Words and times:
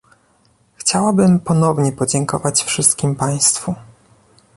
Chciałabym 0.75 1.39
ponownie 1.39 1.91
podziękować 1.91 2.63
wszystkim 2.63 3.15
państwu 3.15 3.75